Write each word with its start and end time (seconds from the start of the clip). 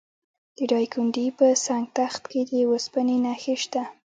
د 0.57 0.59
دایکنډي 0.71 1.27
په 1.37 1.47
سنګ 1.65 1.85
تخت 1.97 2.23
کې 2.31 2.41
د 2.49 2.51
وسپنې 2.71 3.17
نښې 3.25 3.55
شته. 3.63 3.83